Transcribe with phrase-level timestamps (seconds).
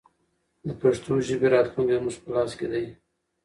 [0.67, 2.85] د پښتو ژبې راتلونکی زموږ په لاس کې دی.